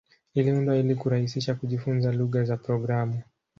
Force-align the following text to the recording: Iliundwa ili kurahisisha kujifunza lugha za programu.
Iliundwa 0.35 0.77
ili 0.77 0.95
kurahisisha 0.95 1.55
kujifunza 1.55 2.11
lugha 2.11 2.43
za 2.43 2.57
programu. 2.57 3.21